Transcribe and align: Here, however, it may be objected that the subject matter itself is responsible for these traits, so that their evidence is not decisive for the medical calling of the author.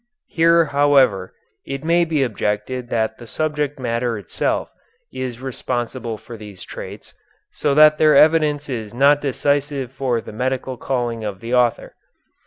Here, 0.29 0.65
however, 0.65 1.31
it 1.63 1.83
may 1.83 2.05
be 2.05 2.23
objected 2.23 2.89
that 2.89 3.19
the 3.19 3.27
subject 3.27 3.77
matter 3.77 4.17
itself 4.17 4.71
is 5.13 5.39
responsible 5.39 6.17
for 6.17 6.37
these 6.37 6.63
traits, 6.63 7.13
so 7.51 7.75
that 7.75 7.99
their 7.99 8.15
evidence 8.17 8.67
is 8.67 8.95
not 8.95 9.21
decisive 9.21 9.91
for 9.91 10.19
the 10.19 10.33
medical 10.33 10.75
calling 10.75 11.23
of 11.23 11.39
the 11.39 11.53
author. 11.53 11.93